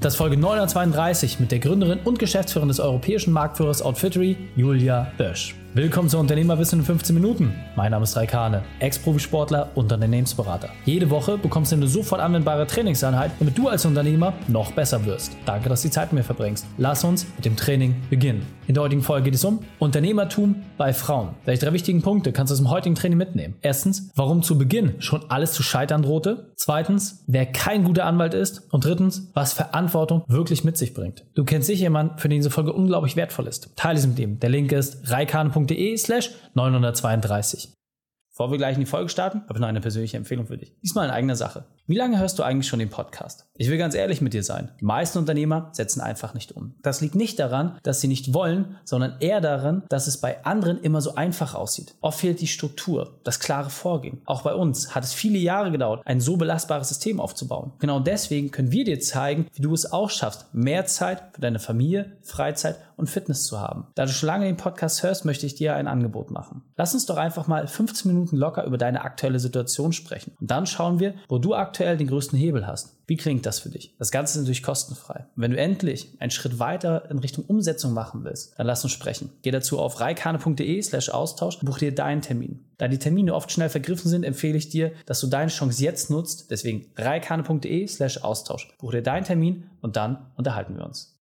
Das 0.00 0.14
ist 0.14 0.16
Folge 0.16 0.38
932 0.38 1.40
mit 1.40 1.52
der 1.52 1.58
Gründerin 1.58 1.98
und 2.04 2.18
Geschäftsführerin 2.18 2.68
des 2.68 2.80
europäischen 2.80 3.34
Marktführers 3.34 3.82
Outfittery, 3.82 4.34
Julia 4.56 5.12
Bösch. 5.18 5.54
Willkommen 5.72 6.08
zu 6.08 6.18
Unternehmerwissen 6.18 6.80
in 6.80 6.84
15 6.84 7.14
Minuten. 7.14 7.54
Mein 7.76 7.92
Name 7.92 8.02
ist 8.02 8.16
Raikane, 8.16 8.64
Ex-Profisportler 8.80 9.70
und 9.76 9.92
Unternehmensberater. 9.92 10.68
Jede 10.84 11.10
Woche 11.10 11.38
bekommst 11.38 11.70
du 11.70 11.76
eine 11.76 11.86
sofort 11.86 12.20
anwendbare 12.20 12.66
Trainingseinheit, 12.66 13.30
damit 13.38 13.56
du 13.56 13.68
als 13.68 13.84
Unternehmer 13.84 14.32
noch 14.48 14.72
besser 14.72 15.06
wirst. 15.06 15.36
Danke, 15.46 15.68
dass 15.68 15.82
du 15.82 15.86
die 15.86 15.92
Zeit 15.92 16.12
mit 16.12 16.22
mir 16.22 16.24
verbringst. 16.24 16.66
Lass 16.76 17.04
uns 17.04 17.24
mit 17.36 17.44
dem 17.44 17.54
Training 17.54 17.94
beginnen. 18.10 18.44
In 18.66 18.74
der 18.74 18.82
heutigen 18.82 19.02
Folge 19.02 19.26
geht 19.26 19.34
es 19.34 19.44
um 19.44 19.60
Unternehmertum 19.78 20.56
bei 20.76 20.92
Frauen. 20.92 21.36
Welche 21.44 21.64
drei 21.66 21.72
wichtigen 21.72 22.02
Punkte 22.02 22.32
kannst 22.32 22.50
du 22.50 22.54
aus 22.54 22.60
dem 22.60 22.70
heutigen 22.70 22.96
Training 22.96 23.18
mitnehmen? 23.18 23.54
Erstens, 23.62 24.10
warum 24.16 24.42
zu 24.42 24.58
Beginn 24.58 25.00
schon 25.00 25.30
alles 25.30 25.52
zu 25.52 25.62
scheitern 25.62 26.02
drohte. 26.02 26.50
Zweitens, 26.56 27.22
wer 27.28 27.46
kein 27.46 27.84
guter 27.84 28.06
Anwalt 28.06 28.34
ist. 28.34 28.72
Und 28.72 28.84
drittens, 28.84 29.30
was 29.34 29.52
Verantwortung 29.52 30.24
wirklich 30.26 30.64
mit 30.64 30.76
sich 30.76 30.94
bringt. 30.94 31.24
Du 31.34 31.44
kennst 31.44 31.68
sicher 31.68 31.82
jemanden, 31.82 32.18
für 32.18 32.28
den 32.28 32.40
diese 32.40 32.50
Folge 32.50 32.72
unglaublich 32.72 33.14
wertvoll 33.14 33.46
ist. 33.46 33.70
Teile 33.76 33.98
sie 34.00 34.08
mit 34.08 34.18
ihm. 34.18 34.40
Der 34.40 34.50
Link 34.50 34.72
ist 34.72 35.10
reikane.com 35.10 35.59
www.ftf.de 35.66 35.96
slash 35.96 36.30
932. 36.54 37.79
Bevor 38.40 38.52
wir 38.52 38.56
gleich 38.56 38.76
in 38.76 38.80
die 38.80 38.86
Folge 38.86 39.10
starten, 39.10 39.42
habe 39.42 39.52
ich 39.52 39.60
noch 39.60 39.68
eine 39.68 39.82
persönliche 39.82 40.16
Empfehlung 40.16 40.46
für 40.46 40.56
dich. 40.56 40.74
Diesmal 40.82 41.04
in 41.04 41.10
eigener 41.10 41.36
Sache. 41.36 41.66
Wie 41.86 41.96
lange 41.96 42.18
hörst 42.18 42.38
du 42.38 42.42
eigentlich 42.42 42.68
schon 42.68 42.78
den 42.78 42.88
Podcast? 42.88 43.44
Ich 43.54 43.68
will 43.68 43.76
ganz 43.76 43.94
ehrlich 43.94 44.22
mit 44.22 44.32
dir 44.32 44.42
sein. 44.42 44.70
Die 44.80 44.84
meisten 44.86 45.18
Unternehmer 45.18 45.68
setzen 45.72 46.00
einfach 46.00 46.32
nicht 46.32 46.52
um. 46.52 46.74
Das 46.80 47.02
liegt 47.02 47.16
nicht 47.16 47.38
daran, 47.38 47.78
dass 47.82 48.00
sie 48.00 48.08
nicht 48.08 48.32
wollen, 48.32 48.78
sondern 48.84 49.16
eher 49.20 49.42
daran, 49.42 49.82
dass 49.90 50.06
es 50.06 50.22
bei 50.22 50.42
anderen 50.46 50.80
immer 50.80 51.02
so 51.02 51.16
einfach 51.16 51.54
aussieht. 51.54 51.96
Oft 52.00 52.20
fehlt 52.20 52.40
die 52.40 52.46
Struktur, 52.46 53.18
das 53.24 53.40
klare 53.40 53.68
Vorgehen. 53.68 54.22
Auch 54.24 54.40
bei 54.40 54.54
uns 54.54 54.94
hat 54.94 55.04
es 55.04 55.12
viele 55.12 55.38
Jahre 55.38 55.70
gedauert, 55.70 56.00
ein 56.06 56.22
so 56.22 56.38
belastbares 56.38 56.88
System 56.88 57.20
aufzubauen. 57.20 57.72
Genau 57.78 58.00
deswegen 58.00 58.52
können 58.52 58.72
wir 58.72 58.84
dir 58.84 59.00
zeigen, 59.00 59.48
wie 59.52 59.60
du 59.60 59.74
es 59.74 59.92
auch 59.92 60.08
schaffst, 60.08 60.46
mehr 60.54 60.86
Zeit 60.86 61.24
für 61.34 61.42
deine 61.42 61.58
Familie, 61.58 62.16
Freizeit 62.22 62.78
und 63.00 63.08
Fitness 63.08 63.44
zu 63.44 63.58
haben. 63.58 63.88
Da 63.96 64.06
du 64.06 64.12
schon 64.12 64.28
lange 64.28 64.44
den 64.44 64.56
Podcast 64.56 65.02
hörst, 65.02 65.24
möchte 65.24 65.46
ich 65.46 65.56
dir 65.56 65.74
ein 65.74 65.88
Angebot 65.88 66.30
machen. 66.30 66.62
Lass 66.76 66.94
uns 66.94 67.06
doch 67.06 67.16
einfach 67.16 67.48
mal 67.48 67.66
15 67.66 68.12
Minuten 68.12 68.29
locker 68.38 68.64
über 68.64 68.78
deine 68.78 69.02
aktuelle 69.02 69.38
Situation 69.38 69.92
sprechen. 69.92 70.32
Und 70.40 70.50
dann 70.50 70.66
schauen 70.66 71.00
wir, 71.00 71.14
wo 71.28 71.38
du 71.38 71.54
aktuell 71.54 71.96
den 71.96 72.06
größten 72.06 72.38
Hebel 72.38 72.66
hast. 72.66 72.96
Wie 73.06 73.16
klingt 73.16 73.44
das 73.44 73.58
für 73.58 73.70
dich? 73.70 73.94
Das 73.98 74.12
Ganze 74.12 74.34
ist 74.34 74.42
natürlich 74.42 74.62
kostenfrei. 74.62 75.26
Und 75.34 75.42
wenn 75.42 75.50
du 75.50 75.56
endlich 75.56 76.16
einen 76.20 76.30
Schritt 76.30 76.58
weiter 76.58 77.10
in 77.10 77.18
Richtung 77.18 77.44
Umsetzung 77.44 77.92
machen 77.92 78.22
willst, 78.22 78.56
dann 78.58 78.66
lass 78.66 78.84
uns 78.84 78.92
sprechen. 78.92 79.32
Geh 79.42 79.50
dazu 79.50 79.80
auf 79.80 80.00
reikane.de 80.00 80.80
slash 80.82 81.08
Austausch 81.08 81.56
und 81.56 81.66
buch 81.66 81.78
dir 81.78 81.94
deinen 81.94 82.22
Termin. 82.22 82.64
Da 82.78 82.88
die 82.88 82.98
Termine 82.98 83.34
oft 83.34 83.50
schnell 83.50 83.68
vergriffen 83.68 84.08
sind, 84.08 84.24
empfehle 84.24 84.56
ich 84.56 84.68
dir, 84.68 84.92
dass 85.06 85.20
du 85.20 85.26
deine 85.26 85.50
Chance 85.50 85.82
jetzt 85.82 86.10
nutzt. 86.10 86.50
Deswegen 86.50 86.86
reikane.de 86.96 87.86
slash 87.88 88.18
Austausch. 88.18 88.68
Buch 88.78 88.92
dir 88.92 89.02
deinen 89.02 89.24
Termin 89.24 89.70
und 89.80 89.96
dann 89.96 90.30
unterhalten 90.36 90.76
wir 90.76 90.84
uns. 90.84 91.18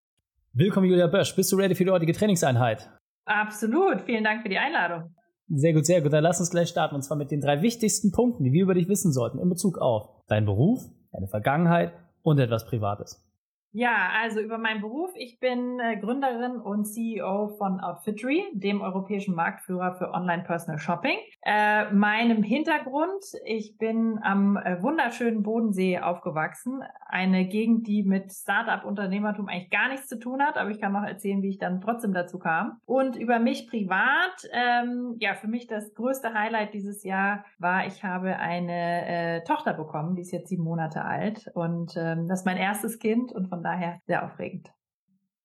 Willkommen, 0.54 0.88
Julia 0.88 1.08
Bösch. 1.08 1.36
Bist 1.36 1.52
du 1.52 1.56
ready 1.56 1.76
für 1.76 1.86
die 1.86 1.92
heutige 1.92 2.14
Trainingseinheit? 2.14 2.90
Absolut. 3.26 4.02
Vielen 4.02 4.24
Dank 4.24 4.42
für 4.42 4.50
die 4.50 4.58
Einladung. 4.58 5.16
Sehr 5.50 5.74
gut, 5.74 5.86
sehr 5.86 6.02
gut. 6.02 6.14
Dann 6.14 6.24
lass 6.24 6.40
uns 6.40 6.52
gleich 6.52 6.70
starten. 6.70 6.96
Und 6.96 7.02
zwar 7.02 7.18
mit 7.18 7.32
den 7.32 7.42
drei 7.42 7.62
wichtigsten 7.62 8.12
Punkten, 8.12 8.44
die 8.44 8.54
wir 8.54 8.64
über 8.64 8.76
dich 8.76 8.88
wissen 8.88 9.12
sollten 9.12 9.40
in 9.40 9.50
Bezug 9.50 9.80
auf 9.80 10.10
deinen 10.28 10.46
Beruf, 10.46 10.82
deine 11.12 11.28
Vergangenheit 11.28 11.94
und 12.22 12.40
etwas 12.40 12.66
Privates. 12.66 13.29
Ja, 13.72 14.10
also 14.20 14.40
über 14.40 14.58
meinen 14.58 14.82
Beruf. 14.82 15.12
Ich 15.16 15.40
bin 15.40 15.80
äh, 15.80 15.98
Gründerin 15.98 16.56
und 16.56 16.86
CEO 16.86 17.50
von 17.50 17.80
Outfittery, 17.80 18.46
dem 18.54 18.82
europäischen 18.82 19.36
Marktführer 19.36 19.94
für 19.94 20.12
Online 20.12 20.42
Personal 20.42 20.80
Shopping. 20.80 21.18
Äh, 21.44 21.92
meinem 21.92 22.42
Hintergrund, 22.42 23.24
ich 23.46 23.78
bin 23.78 24.20
am 24.24 24.58
äh, 24.58 24.82
wunderschönen 24.82 25.44
Bodensee 25.44 26.00
aufgewachsen. 26.00 26.82
Eine 27.08 27.46
Gegend, 27.46 27.86
die 27.86 28.02
mit 28.02 28.32
Startup-Unternehmertum 28.32 29.48
eigentlich 29.48 29.70
gar 29.70 29.90
nichts 29.90 30.08
zu 30.08 30.18
tun 30.18 30.42
hat, 30.42 30.58
aber 30.58 30.72
ich 30.72 30.82
kann 30.82 30.94
noch 30.94 31.04
erzählen, 31.04 31.44
wie 31.44 31.50
ich 31.50 31.60
dann 31.60 31.80
trotzdem 31.80 32.12
dazu 32.12 32.40
kam. 32.40 32.80
Und 32.88 33.18
über 33.18 33.38
mich 33.38 33.70
privat, 33.70 34.50
ähm, 34.52 35.16
ja, 35.20 35.36
für 35.36 35.48
mich 35.48 35.68
das 35.68 35.94
größte 35.94 36.34
Highlight 36.34 36.74
dieses 36.74 37.04
Jahr 37.04 37.46
war, 37.60 37.86
ich 37.86 38.04
habe 38.04 38.38
eine 38.38 39.08
äh, 39.08 39.44
Tochter 39.44 39.74
bekommen, 39.74 40.16
die 40.16 40.24
ist 40.24 40.32
jetzt 40.32 40.50
sieben 40.50 40.64
Monate 40.64 41.06
alt 41.06 41.52
und 41.54 41.96
ähm, 41.98 42.28
das 42.28 42.40
ist 42.40 42.46
mein 42.46 42.58
erstes 42.58 42.98
Kind 42.98 43.32
und 43.32 43.48
von 43.48 43.59
von 43.60 43.64
daher 43.64 44.00
sehr 44.08 44.24
aufregend. 44.24 44.72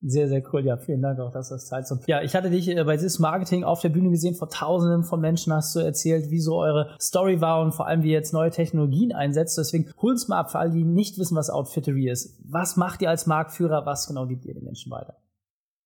Sehr, 0.06 0.28
sehr 0.28 0.42
cool. 0.52 0.64
Ja, 0.64 0.76
vielen 0.76 1.02
Dank 1.02 1.18
auch, 1.18 1.32
dass 1.32 1.48
du 1.48 1.54
das 1.54 1.68
teilst. 1.68 1.90
Und 1.90 2.06
ja, 2.06 2.22
ich 2.22 2.36
hatte 2.36 2.50
dich 2.50 2.68
äh, 2.68 2.84
bei 2.84 2.96
Sis 2.96 3.18
Marketing 3.18 3.64
auf 3.64 3.80
der 3.80 3.88
Bühne 3.88 4.10
gesehen. 4.10 4.34
Vor 4.34 4.50
tausenden 4.50 5.02
von 5.02 5.20
Menschen 5.20 5.52
hast 5.52 5.74
du 5.74 5.80
erzählt, 5.80 6.30
wie 6.30 6.38
so 6.38 6.58
eure 6.58 6.94
Story 7.00 7.40
war 7.40 7.60
und 7.62 7.72
vor 7.72 7.88
allem, 7.88 8.02
wie 8.02 8.10
ihr 8.10 8.18
jetzt 8.18 8.34
neue 8.34 8.50
Technologien 8.50 9.12
einsetzt. 9.12 9.58
Deswegen 9.58 9.90
hol 10.00 10.12
uns 10.12 10.28
mal 10.28 10.38
ab 10.38 10.52
für 10.52 10.58
alle, 10.60 10.70
die 10.70 10.84
nicht 10.84 11.18
wissen, 11.18 11.36
was 11.36 11.50
Outfittery 11.50 12.08
ist. 12.08 12.38
Was 12.44 12.76
macht 12.76 13.02
ihr 13.02 13.08
als 13.08 13.26
Marktführer? 13.26 13.84
Was 13.86 14.06
genau 14.06 14.26
gibt 14.26 14.44
ihr 14.44 14.54
den 14.54 14.64
Menschen 14.64 14.92
weiter? 14.92 15.16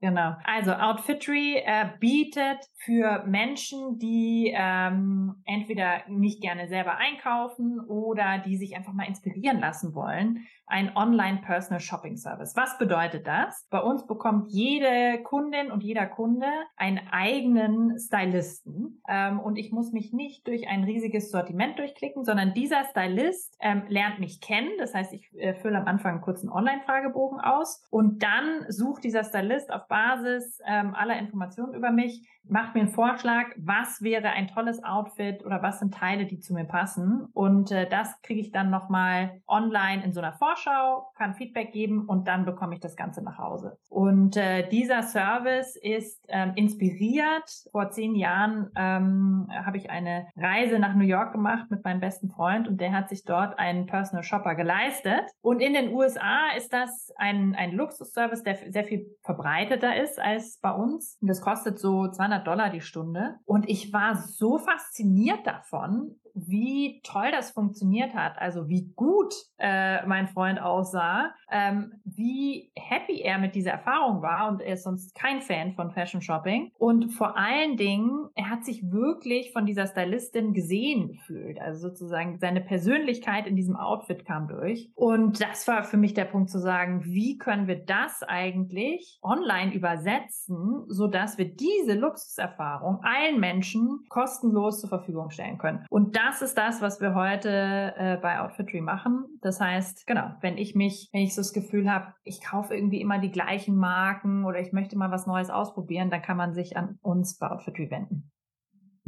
Genau. 0.00 0.36
Also 0.44 0.72
Outfittery 0.72 1.62
äh, 1.64 1.86
bietet 1.98 2.58
für 2.84 3.24
Menschen, 3.26 3.98
die 3.98 4.52
ähm, 4.56 5.42
entweder 5.44 6.02
nicht 6.08 6.40
gerne 6.40 6.68
selber 6.68 6.98
einkaufen 6.98 7.80
oder 7.88 8.38
die 8.44 8.56
sich 8.56 8.76
einfach 8.76 8.92
mal 8.92 9.08
inspirieren 9.08 9.58
lassen 9.58 9.94
wollen, 9.94 10.46
ein 10.68 10.96
Online 10.96 11.40
Personal 11.44 11.80
Shopping 11.80 12.16
Service. 12.16 12.54
Was 12.56 12.78
bedeutet 12.78 13.26
das? 13.26 13.66
Bei 13.70 13.80
uns 13.80 14.06
bekommt 14.06 14.50
jede 14.50 15.22
Kundin 15.22 15.70
und 15.70 15.82
jeder 15.82 16.06
Kunde 16.06 16.46
einen 16.76 17.00
eigenen 17.10 17.98
Stylisten 17.98 19.02
ähm, 19.08 19.40
und 19.40 19.56
ich 19.56 19.72
muss 19.72 19.92
mich 19.92 20.12
nicht 20.12 20.46
durch 20.46 20.68
ein 20.68 20.84
riesiges 20.84 21.30
Sortiment 21.30 21.78
durchklicken, 21.78 22.24
sondern 22.24 22.54
dieser 22.54 22.84
Stylist 22.84 23.56
ähm, 23.60 23.84
lernt 23.88 24.20
mich 24.20 24.40
kennen. 24.40 24.70
Das 24.78 24.94
heißt, 24.94 25.12
ich 25.12 25.30
äh, 25.34 25.54
fülle 25.54 25.78
am 25.78 25.86
Anfang 25.86 26.12
einen 26.12 26.20
kurzen 26.20 26.50
Online-Fragebogen 26.50 27.40
aus 27.40 27.82
und 27.90 28.22
dann 28.22 28.64
sucht 28.68 29.04
dieser 29.04 29.24
Stylist 29.24 29.72
auf 29.72 29.86
Basis 29.88 30.60
ähm, 30.66 30.94
aller 30.94 31.18
Informationen 31.18 31.74
über 31.74 31.90
mich 31.90 32.28
macht 32.48 32.74
mir 32.74 32.82
einen 32.82 32.90
Vorschlag, 32.90 33.46
was 33.56 34.02
wäre 34.02 34.30
ein 34.30 34.48
tolles 34.48 34.82
Outfit 34.82 35.44
oder 35.44 35.62
was 35.62 35.80
sind 35.80 35.94
Teile, 35.94 36.26
die 36.26 36.40
zu 36.40 36.54
mir 36.54 36.64
passen. 36.64 37.28
Und 37.32 37.70
äh, 37.70 37.88
das 37.88 38.20
kriege 38.22 38.40
ich 38.40 38.52
dann 38.52 38.70
nochmal 38.70 39.40
online 39.46 40.04
in 40.04 40.12
so 40.12 40.20
einer 40.20 40.32
Vorschau, 40.32 41.10
kann 41.16 41.34
Feedback 41.34 41.72
geben 41.72 42.06
und 42.06 42.28
dann 42.28 42.44
bekomme 42.44 42.74
ich 42.74 42.80
das 42.80 42.96
Ganze 42.96 43.22
nach 43.22 43.38
Hause. 43.38 43.78
Und 43.88 44.36
äh, 44.36 44.68
dieser 44.68 45.02
Service 45.02 45.76
ist 45.76 46.24
ähm, 46.28 46.52
inspiriert. 46.54 47.48
Vor 47.70 47.90
zehn 47.90 48.14
Jahren 48.14 48.70
ähm, 48.76 49.48
habe 49.50 49.76
ich 49.76 49.90
eine 49.90 50.26
Reise 50.36 50.78
nach 50.78 50.94
New 50.94 51.04
York 51.04 51.32
gemacht 51.32 51.70
mit 51.70 51.84
meinem 51.84 52.00
besten 52.00 52.30
Freund 52.30 52.68
und 52.68 52.80
der 52.80 52.92
hat 52.92 53.08
sich 53.08 53.24
dort 53.24 53.58
einen 53.58 53.86
Personal 53.86 54.22
Shopper 54.22 54.54
geleistet. 54.54 55.24
Und 55.40 55.60
in 55.60 55.74
den 55.74 55.92
USA 55.92 56.50
ist 56.56 56.72
das 56.72 57.12
ein, 57.16 57.54
ein 57.54 57.72
Luxusservice, 57.72 58.42
der 58.42 58.56
sehr 58.70 58.84
viel 58.84 59.06
verbreiteter 59.22 60.00
ist 60.02 60.18
als 60.18 60.58
bei 60.60 60.72
uns. 60.72 61.18
Und 61.20 61.28
das 61.28 61.40
kostet 61.40 61.78
so 61.78 62.08
200 62.08 62.37
200 62.38 62.46
Dollar 62.46 62.70
die 62.70 62.80
Stunde. 62.80 63.36
Und 63.44 63.68
ich 63.68 63.92
war 63.92 64.16
so 64.16 64.58
fasziniert 64.58 65.46
davon, 65.46 66.20
wie 66.46 67.00
toll 67.02 67.30
das 67.32 67.50
funktioniert 67.50 68.14
hat, 68.14 68.38
also 68.38 68.68
wie 68.68 68.92
gut 68.96 69.34
äh, 69.58 70.04
mein 70.06 70.28
Freund 70.28 70.60
aussah, 70.60 71.34
ähm, 71.50 71.92
wie 72.04 72.70
happy 72.76 73.20
er 73.20 73.38
mit 73.38 73.54
dieser 73.54 73.72
Erfahrung 73.72 74.22
war. 74.22 74.48
Und 74.48 74.60
er 74.60 74.74
ist 74.74 74.84
sonst 74.84 75.14
kein 75.14 75.40
Fan 75.40 75.72
von 75.72 75.90
Fashion 75.90 76.20
Shopping. 76.20 76.72
Und 76.78 77.10
vor 77.10 77.36
allen 77.36 77.76
Dingen, 77.76 78.28
er 78.34 78.50
hat 78.50 78.64
sich 78.64 78.90
wirklich 78.90 79.52
von 79.52 79.66
dieser 79.66 79.86
Stylistin 79.86 80.52
gesehen 80.52 81.08
gefühlt, 81.08 81.60
also 81.60 81.88
sozusagen 81.88 82.38
seine 82.38 82.60
Persönlichkeit 82.60 83.46
in 83.46 83.56
diesem 83.56 83.76
Outfit 83.76 84.24
kam 84.24 84.48
durch. 84.48 84.90
Und 84.94 85.40
das 85.40 85.66
war 85.66 85.84
für 85.84 85.96
mich 85.96 86.14
der 86.14 86.24
Punkt 86.24 86.50
zu 86.50 86.58
sagen, 86.58 87.04
wie 87.04 87.38
können 87.38 87.66
wir 87.66 87.84
das 87.84 88.22
eigentlich 88.22 89.18
online 89.22 89.74
übersetzen, 89.74 90.84
so 90.88 91.06
dass 91.06 91.38
wir 91.38 91.46
diese 91.46 91.94
Luxuserfahrung 91.94 93.00
allen 93.02 93.40
Menschen 93.40 94.04
kostenlos 94.08 94.80
zur 94.80 94.88
Verfügung 94.88 95.30
stellen 95.30 95.58
können? 95.58 95.84
Und 95.90 96.16
das 96.28 96.42
ist 96.42 96.58
das, 96.58 96.82
was 96.82 97.00
wir 97.00 97.14
heute 97.14 97.94
äh, 97.96 98.18
bei 98.20 98.40
Outfitry 98.40 98.82
machen. 98.82 99.24
Das 99.40 99.60
heißt, 99.60 100.06
genau, 100.06 100.32
wenn 100.42 100.58
ich 100.58 100.74
mich, 100.74 101.08
wenn 101.12 101.22
ich 101.22 101.34
so 101.34 101.40
das 101.40 101.54
Gefühl 101.54 101.90
habe, 101.90 102.12
ich 102.22 102.44
kaufe 102.44 102.74
irgendwie 102.74 103.00
immer 103.00 103.18
die 103.18 103.30
gleichen 103.30 103.76
Marken 103.76 104.44
oder 104.44 104.60
ich 104.60 104.72
möchte 104.72 104.98
mal 104.98 105.10
was 105.10 105.26
Neues 105.26 105.48
ausprobieren, 105.48 106.10
dann 106.10 106.20
kann 106.20 106.36
man 106.36 106.52
sich 106.52 106.76
an 106.76 106.98
uns 107.00 107.38
bei 107.38 107.50
Outfitry 107.50 107.90
wenden. 107.90 108.30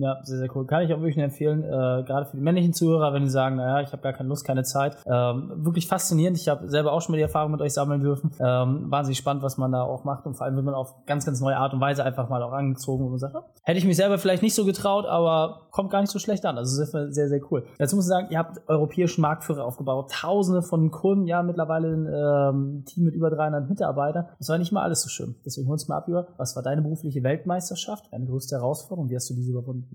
Ja, 0.01 0.19
sehr, 0.23 0.39
sehr 0.39 0.57
cool. 0.57 0.67
Kann 0.67 0.83
ich 0.83 0.95
auch 0.95 1.01
wirklich 1.01 1.19
empfehlen, 1.19 1.63
äh, 1.63 1.69
gerade 1.69 2.25
für 2.25 2.39
die 2.39 2.43
männlichen 2.43 2.73
Zuhörer, 2.73 3.13
wenn 3.13 3.23
die 3.23 3.29
sagen, 3.29 3.57
naja, 3.57 3.83
ich 3.83 3.93
habe 3.93 4.01
gar 4.01 4.15
keine 4.15 4.31
Lust, 4.31 4.47
keine 4.47 4.63
Zeit. 4.63 4.97
Ähm, 5.05 5.53
wirklich 5.57 5.87
faszinierend. 5.87 6.39
Ich 6.39 6.49
habe 6.49 6.71
selber 6.71 6.93
auch 6.93 7.03
schon 7.03 7.13
mal 7.13 7.19
die 7.19 7.23
Erfahrung 7.23 7.53
mit 7.53 7.61
euch 7.61 7.75
sammeln 7.75 8.01
dürfen. 8.01 8.31
Ähm, 8.41 8.91
wahnsinnig 8.91 9.19
spannend, 9.19 9.43
was 9.43 9.59
man 9.59 9.73
da 9.73 9.83
auch 9.83 10.05
macht 10.05 10.25
und 10.25 10.35
vor 10.35 10.47
allem 10.47 10.57
wird 10.57 10.65
man 10.65 10.75
auf 10.75 10.95
ganz, 11.05 11.27
ganz 11.27 11.43
neue 11.43 11.59
Art 11.59 11.75
und 11.75 11.83
Weise 11.83 12.03
einfach 12.03 12.31
mal 12.31 12.43
auch 12.43 12.53
angezogen, 12.53 13.11
man 13.11 13.19
sagt, 13.19 13.37
oh, 13.37 13.43
hätte 13.63 13.79
ich 13.79 13.85
mich 13.85 13.97
selber 13.97 14.17
vielleicht 14.17 14.43
nicht 14.43 14.55
so 14.55 14.65
getraut, 14.65 15.05
aber 15.05 15.69
kommt 15.71 15.91
gar 15.91 16.01
nicht 16.01 16.11
so 16.11 16.19
schlecht 16.19 16.47
an. 16.47 16.57
Also 16.57 16.83
sehr, 16.83 17.13
sehr, 17.13 17.29
sehr 17.29 17.41
cool. 17.51 17.67
Dazu 17.79 17.97
muss 17.97 18.07
ich 18.07 18.09
sagen, 18.09 18.29
ihr 18.31 18.39
habt 18.39 18.67
europäischen 18.69 19.21
Marktführer 19.21 19.67
aufgebaut, 19.67 20.11
tausende 20.13 20.63
von 20.63 20.91
Kunden, 20.91 21.27
ja, 21.27 21.43
mittlerweile 21.43 21.89
ein 21.89 22.07
ähm, 22.07 22.85
Team 22.87 23.05
mit 23.05 23.15
über 23.15 23.29
300 23.29 23.69
Mitarbeitern. 23.69 24.29
Das 24.39 24.49
war 24.49 24.57
nicht 24.57 24.73
mal 24.73 24.83
alles 24.83 25.03
so 25.03 25.11
schön. 25.11 25.35
Deswegen 25.45 25.67
hol 25.67 25.75
uns 25.75 25.89
mal 25.89 25.99
ab 25.99 26.09
über, 26.09 26.29
was 26.39 26.57
war 26.57 26.63
deine 26.63 26.81
berufliche 26.81 27.23
Weltmeisterschaft, 27.23 28.11
deine 28.13 28.25
größte 28.25 28.57
Herausforderung, 28.57 29.11
wie 29.11 29.17
hast 29.17 29.29
du 29.29 29.35
diese 29.35 29.51
überwunden? 29.51 29.90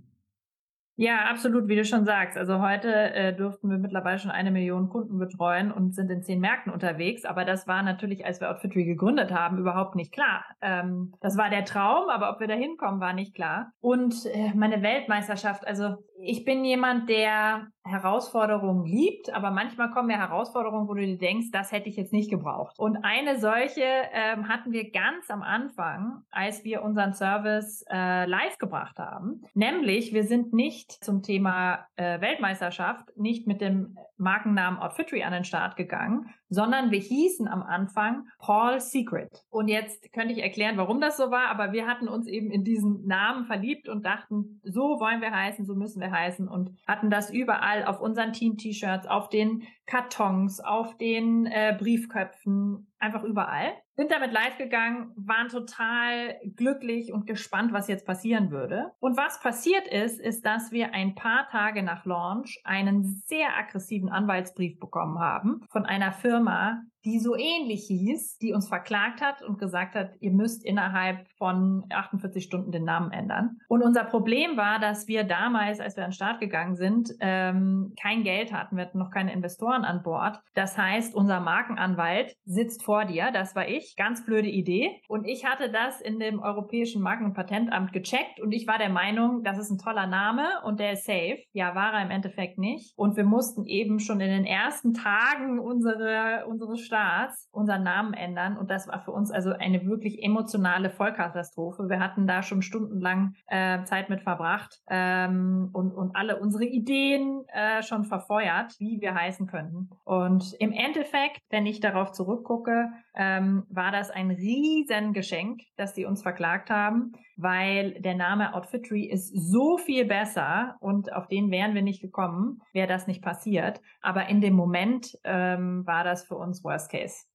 Ja, 0.97 1.25
absolut, 1.30 1.68
wie 1.68 1.75
du 1.75 1.83
schon 1.83 2.06
sagst. 2.06 2.38
Also 2.38 2.62
heute 2.62 2.88
äh, 2.88 3.36
durften 3.36 3.69
wir 3.69 3.77
mittlerweile 3.77 4.18
schon 4.18 4.31
eine 4.31 4.50
Million 4.50 4.88
Kunden 4.88 5.19
betreuen 5.19 5.69
und 5.69 5.94
sind 5.94 6.09
in 6.09 6.24
zehn 6.24 6.39
Märkten 6.39 6.71
unterwegs. 6.71 7.25
Aber 7.25 7.44
das 7.44 7.68
war 7.68 7.83
natürlich, 7.83 8.25
als 8.25 8.39
wir 8.39 8.50
Outfitry 8.50 8.86
gegründet 8.86 9.33
haben, 9.33 9.57
überhaupt 9.57 9.95
nicht 9.95 10.13
klar. 10.13 10.45
Ähm, 10.62 11.13
das 11.19 11.38
war 11.38 11.50
der 11.50 11.65
Traum, 11.65 12.09
aber 12.09 12.30
ob 12.30 12.39
wir 12.39 12.47
da 12.47 12.53
hinkommen, 12.53 13.01
war 13.01 13.12
nicht 13.12 13.36
klar. 13.36 13.74
Und 13.81 14.25
äh, 14.27 14.53
meine 14.56 14.81
Weltmeisterschaft, 14.81 15.68
also 15.68 15.97
ich 16.17 16.45
bin 16.45 16.63
jemand, 16.63 17.09
der 17.09 17.67
Herausforderungen 17.83 18.85
liebt, 18.85 19.31
aber 19.33 19.51
manchmal 19.51 19.91
kommen 19.91 20.09
ja 20.09 20.17
Herausforderungen, 20.17 20.88
wo 20.88 20.95
du 20.95 21.06
dir 21.06 21.17
denkst, 21.17 21.51
das 21.51 21.71
hätte 21.71 21.88
ich 21.88 21.95
jetzt 21.97 22.13
nicht 22.13 22.31
gebraucht. 22.31 22.77
Und 22.79 22.97
eine 23.03 23.39
solche 23.39 23.83
ähm, 23.83 24.47
hatten 24.47 24.71
wir 24.71 24.91
ganz 24.91 25.29
am 25.29 25.44
Anfang, 25.44 26.23
als 26.31 26.63
wir 26.63 26.81
unseren 26.81 27.13
Service 27.13 27.85
äh, 27.91 28.25
live 28.25 28.57
gebracht 28.57 28.97
haben. 28.97 29.41
Nämlich, 29.53 30.13
wir 30.13 30.23
sind 30.23 30.51
nicht 30.51 30.91
zum 30.91 31.21
Thema 31.21 31.85
äh, 31.95 32.19
Weltmeisterschaft, 32.21 33.15
nicht 33.18 33.45
mit 33.45 33.61
dem 33.61 33.97
Markennamen 34.18 34.79
Outfitry 34.79 35.23
an 35.23 35.33
den 35.33 35.44
Start 35.44 35.75
gegangen, 35.75 36.29
sondern 36.50 36.89
wir 36.89 37.00
hießen 37.00 37.47
am 37.47 37.61
Anfang 37.61 38.27
Paul 38.39 38.79
Secret. 38.79 39.44
Und 39.50 39.68
jetzt 39.68 40.11
könnte 40.13 40.33
ich 40.33 40.41
erklären, 40.41 40.77
warum 40.77 41.01
das 41.01 41.18
so 41.18 41.29
war, 41.31 41.50
aber 41.50 41.71
wir 41.73 41.85
hatten 41.85 42.07
uns 42.07 42.27
eben 42.27 42.50
in 42.50 42.63
diesen 42.63 43.06
Namen 43.06 43.45
verliebt 43.45 43.89
und 43.89 44.06
dachten, 44.06 44.61
so 44.63 45.00
wollen 45.00 45.21
wir 45.21 45.31
heißen, 45.31 45.65
so 45.65 45.75
müssen 45.75 46.01
wir 46.01 46.05
heißen 46.12 46.48
und 46.48 46.72
hatten 46.88 47.10
das 47.10 47.30
überall 47.30 47.86
auf 47.86 48.00
unseren 48.00 48.34
Team-T-Shirts, 48.34 49.07
auf 49.07 49.30
den 49.30 49.63
Kartons, 49.86 50.60
auf 50.60 50.98
den 50.98 51.46
äh, 51.46 51.75
Briefköpfen, 51.78 52.88
einfach 53.00 53.24
überall. 53.24 53.74
Sind 53.95 54.12
damit 54.12 54.33
live 54.33 54.57
gegangen, 54.57 55.12
waren 55.15 55.47
total 55.47 56.36
glücklich 56.56 57.13
und 57.13 57.27
gespannt, 57.27 57.71
was 57.71 57.88
jetzt 57.88 58.06
passieren 58.06 58.51
würde. 58.51 58.92
Und 59.00 59.15
was 59.18 59.39
passiert 59.39 59.88
ist, 59.88 60.19
ist, 60.19 60.45
dass 60.45 60.71
wir 60.71 60.94
ein 60.94 61.15
paar 61.15 61.47
Tage 61.50 61.81
nach 61.81 62.06
Launch 62.06 62.59
einen 62.65 63.06
sehr 63.25 63.57
aggressiven 63.57 64.09
Anwaltsbrief 64.09 64.80
bekommen 64.80 65.19
haben 65.19 65.62
von 65.69 65.86
einer 65.86 66.12
Firma, 66.12 66.81
die 67.06 67.19
so 67.19 67.36
ähnlich 67.36 67.86
hieß, 67.86 68.39
die 68.39 68.51
uns 68.51 68.68
verklagt 68.68 69.21
hat 69.21 69.44
und 69.44 69.59
gesagt 69.59 69.94
hat, 69.95 70.13
ihr 70.19 70.31
müsst 70.31 70.65
innerhalb 70.65 71.27
von 71.38 71.86
48 71.92 72.44
Stunden 72.44 72.71
den 72.71 72.83
Namen 72.83 73.12
ändern. 73.12 73.59
Und 73.68 73.83
unser 73.83 74.03
Problem 74.03 74.57
war, 74.57 74.80
dass 74.80 75.07
wir 75.07 75.24
damals, 75.24 75.80
als 75.80 75.95
wir 75.95 76.03
an 76.03 76.09
den 76.09 76.15
Start 76.15 76.39
gegangen 76.39 76.75
sind, 76.75 77.12
ähm, 77.19 77.94
kein 78.01 78.24
Geld 78.24 78.51
hatten. 78.51 78.75
Wir 78.75 78.86
hatten 78.86 78.97
noch 78.97 79.12
keine 79.12 79.33
Investoren 79.33 79.86
an 79.86 80.01
Bord. 80.01 80.42
Das 80.56 80.77
heißt, 80.77 81.13
unser 81.13 81.39
Markenanwalt 81.39 82.36
sitzt 82.44 82.83
vor 82.85 83.05
dir, 83.05 83.31
das 83.33 83.55
war 83.55 83.67
ich. 83.67 83.95
Ganz 83.97 84.25
blöde 84.25 84.47
Idee. 84.47 85.01
Und 85.07 85.25
ich 85.25 85.45
hatte 85.45 85.71
das 85.71 85.99
in 86.01 86.19
dem 86.19 86.39
Europäischen 86.39 87.01
Marken- 87.01 87.25
und 87.25 87.33
Patentamt 87.33 87.91
gecheckt 87.91 88.39
und 88.39 88.51
ich 88.51 88.67
war 88.67 88.77
der 88.77 88.89
Meinung, 88.89 89.43
das 89.43 89.57
ist 89.57 89.71
ein 89.71 89.79
toller 89.79 90.07
Name 90.07 90.45
und 90.63 90.79
der 90.79 90.93
ist 90.93 91.05
safe. 91.05 91.39
Ja, 91.51 91.75
war 91.75 91.93
er 91.93 92.03
im 92.03 92.11
Endeffekt 92.11 92.57
nicht. 92.57 92.93
Und 92.95 93.17
wir 93.17 93.25
mussten 93.25 93.65
eben 93.65 93.99
schon 93.99 94.21
in 94.21 94.29
den 94.29 94.45
ersten 94.45 94.93
Tagen 94.93 95.59
unsere, 95.59 96.45
unsere 96.47 96.77
Starts 96.77 97.49
unseren 97.51 97.83
Namen 97.83 98.13
ändern 98.13 98.57
und 98.57 98.69
das 98.69 98.87
war 98.87 98.99
für 98.99 99.11
uns 99.11 99.31
also 99.31 99.51
eine 99.51 99.85
wirklich 99.85 100.21
emotionale 100.21 100.89
Vollkatastrophe. 100.89 101.89
Wir 101.89 101.99
hatten 101.99 102.27
da 102.27 102.43
schon 102.43 102.61
stundenlang 102.61 103.33
äh, 103.47 103.83
Zeit 103.83 104.09
mit 104.09 104.21
verbracht 104.21 104.81
ähm, 104.89 105.69
und, 105.73 105.91
und 105.91 106.15
alle 106.15 106.39
unsere 106.39 106.65
Ideen 106.65 107.43
äh, 107.47 107.81
schon 107.81 108.03
verfeuert, 108.03 108.73
wie 108.79 108.99
wir 109.01 109.15
heißen 109.15 109.47
könnten. 109.47 109.89
Und 110.03 110.53
im 110.59 110.71
Endeffekt, 110.71 111.39
wenn 111.49 111.65
ich 111.65 111.79
darauf 111.79 112.11
zurückgucke, 112.11 112.75
ähm, 113.16 113.63
war 113.69 113.92
das 113.92 114.10
ein 114.10 114.31
riesen 114.31 115.13
Geschenk, 115.13 115.62
dass 115.77 115.95
sie 115.95 116.06
uns 116.06 116.22
verklagt 116.22 116.69
haben, 116.69 117.13
weil 117.38 118.00
der 118.01 118.16
Name 118.16 118.54
Outfitry 118.54 119.06
ist 119.06 119.30
so 119.30 119.77
viel 119.77 120.06
besser 120.06 120.77
und 120.80 121.12
auf 121.13 121.27
den 121.27 121.51
wären 121.51 121.75
wir 121.75 121.81
nicht 121.81 122.01
gekommen, 122.01 122.62
wäre 122.74 122.88
das 122.88 123.07
nicht 123.07 123.22
passiert. 123.22 123.81
Aber 124.01 124.27
in 124.27 124.42
dem 124.42 124.54
Moment 124.54 125.18
ähm, 125.24 125.86
war 125.86 126.04
das 126.04 126.24
für 126.24 126.36
uns 126.36 126.63
Worst 126.63 126.92
Case. 126.92 127.25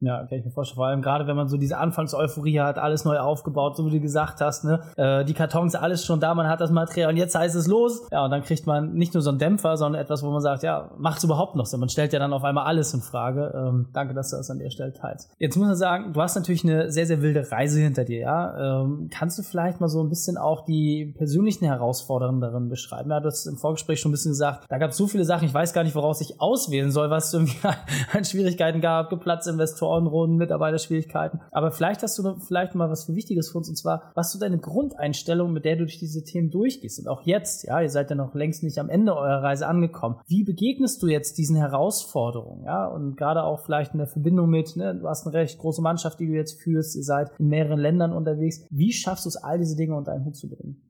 Ja, 0.00 0.26
kann 0.26 0.38
ich 0.38 0.44
mir 0.44 0.50
vorstellen. 0.50 0.76
Vor 0.76 0.86
allem 0.86 1.00
gerade, 1.00 1.26
wenn 1.26 1.36
man 1.36 1.48
so 1.48 1.56
diese 1.56 1.78
Anfangseuphorie 1.78 2.60
hat, 2.60 2.78
alles 2.78 3.06
neu 3.06 3.18
aufgebaut, 3.18 3.76
so 3.76 3.86
wie 3.86 3.90
du 3.90 4.00
gesagt 4.00 4.42
hast, 4.42 4.64
ne? 4.64 4.80
Äh, 4.96 5.24
die 5.24 5.32
Kartons, 5.32 5.74
alles 5.74 6.04
schon 6.04 6.20
da, 6.20 6.34
man 6.34 6.48
hat 6.48 6.60
das 6.60 6.70
Material 6.70 7.10
und 7.10 7.16
jetzt 7.16 7.34
heißt 7.34 7.56
es 7.56 7.66
los. 7.66 8.06
Ja, 8.12 8.24
und 8.24 8.30
dann 8.30 8.42
kriegt 8.42 8.66
man 8.66 8.92
nicht 8.92 9.14
nur 9.14 9.22
so 9.22 9.30
einen 9.30 9.38
Dämpfer, 9.38 9.78
sondern 9.78 10.02
etwas, 10.02 10.22
wo 10.22 10.30
man 10.30 10.42
sagt, 10.42 10.62
ja, 10.62 10.90
macht 10.98 11.18
es 11.18 11.24
überhaupt 11.24 11.56
noch 11.56 11.64
Sinn? 11.64 11.80
Man 11.80 11.88
stellt 11.88 12.12
ja 12.12 12.18
dann 12.18 12.34
auf 12.34 12.44
einmal 12.44 12.66
alles 12.66 12.92
in 12.92 13.00
Frage. 13.00 13.52
Ähm, 13.56 13.88
danke, 13.94 14.12
dass 14.12 14.30
du 14.30 14.36
das 14.36 14.50
an 14.50 14.58
der 14.58 14.68
Stelle 14.68 14.92
teilst. 14.92 15.30
Jetzt 15.38 15.56
muss 15.56 15.66
man 15.66 15.76
sagen, 15.76 16.12
du 16.12 16.20
hast 16.20 16.36
natürlich 16.36 16.64
eine 16.64 16.90
sehr, 16.90 17.06
sehr 17.06 17.22
wilde 17.22 17.50
Reise 17.50 17.80
hinter 17.80 18.04
dir, 18.04 18.18
ja? 18.18 18.82
Ähm, 18.82 19.08
kannst 19.10 19.38
du 19.38 19.42
vielleicht 19.42 19.80
mal 19.80 19.88
so 19.88 20.02
ein 20.02 20.10
bisschen 20.10 20.36
auch 20.36 20.66
die 20.66 21.14
persönlichen 21.16 21.64
Herausforderungen 21.64 22.42
darin 22.42 22.68
beschreiben? 22.68 23.10
Ja, 23.10 23.20
du 23.20 23.28
hast 23.28 23.46
im 23.46 23.56
Vorgespräch 23.56 24.00
schon 24.00 24.10
ein 24.10 24.12
bisschen 24.12 24.32
gesagt, 24.32 24.66
da 24.68 24.76
gab 24.76 24.90
es 24.90 24.98
so 24.98 25.06
viele 25.06 25.24
Sachen, 25.24 25.46
ich 25.46 25.54
weiß 25.54 25.72
gar 25.72 25.84
nicht, 25.84 25.94
woraus 25.94 26.20
ich 26.20 26.38
auswählen 26.38 26.90
soll, 26.90 27.08
was 27.08 27.28
es 27.28 27.34
irgendwie 27.34 27.56
an 28.12 28.24
Schwierigkeiten 28.26 28.82
gab, 28.82 29.08
geplatzte 29.08 29.52
Investoren 29.52 29.85
Investorenrunden, 29.86 30.36
Mitarbeiterschwierigkeiten. 30.36 31.40
Aber 31.50 31.70
vielleicht 31.70 32.02
hast 32.02 32.18
du 32.18 32.36
vielleicht 32.40 32.74
mal 32.74 32.90
was 32.90 33.14
Wichtiges 33.14 33.50
für 33.50 33.58
uns 33.58 33.68
und 33.68 33.76
zwar, 33.76 34.10
was 34.14 34.32
du 34.32 34.38
deine 34.38 34.58
Grundeinstellung, 34.58 35.52
mit 35.52 35.64
der 35.64 35.76
du 35.76 35.84
durch 35.84 35.98
diese 35.98 36.24
Themen 36.24 36.50
durchgehst 36.50 36.98
und 36.98 37.08
auch 37.08 37.22
jetzt, 37.22 37.64
ja, 37.64 37.80
ihr 37.80 37.90
seid 37.90 38.10
ja 38.10 38.16
noch 38.16 38.34
längst 38.34 38.62
nicht 38.62 38.78
am 38.78 38.88
Ende 38.88 39.14
eurer 39.14 39.42
Reise 39.42 39.66
angekommen. 39.66 40.16
Wie 40.26 40.44
begegnest 40.44 41.02
du 41.02 41.06
jetzt 41.06 41.38
diesen 41.38 41.56
Herausforderungen, 41.56 42.64
ja, 42.64 42.86
und 42.86 43.16
gerade 43.16 43.44
auch 43.44 43.60
vielleicht 43.60 43.92
in 43.92 43.98
der 43.98 44.06
Verbindung 44.06 44.50
mit, 44.50 44.76
ne, 44.76 44.94
du 44.94 45.08
hast 45.08 45.26
eine 45.26 45.36
recht 45.36 45.58
große 45.58 45.82
Mannschaft, 45.82 46.20
die 46.20 46.26
du 46.26 46.32
jetzt 46.32 46.60
führst, 46.60 46.96
ihr 46.96 47.04
seid 47.04 47.30
in 47.38 47.48
mehreren 47.48 47.78
Ländern 47.78 48.12
unterwegs. 48.12 48.64
Wie 48.70 48.92
schaffst 48.92 49.24
du 49.24 49.28
es, 49.28 49.36
all 49.36 49.58
diese 49.58 49.76
Dinge 49.76 49.96
unter 49.96 50.12
einen 50.12 50.24
Hut 50.24 50.36
zu 50.36 50.48
bringen? 50.48 50.82